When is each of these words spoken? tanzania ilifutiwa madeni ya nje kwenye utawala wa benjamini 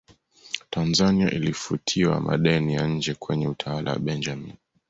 tanzania 0.69 1.31
ilifutiwa 1.31 2.19
madeni 2.19 2.73
ya 2.75 2.87
nje 2.87 3.13
kwenye 3.13 3.47
utawala 3.47 3.91
wa 3.93 3.99
benjamini 3.99 4.53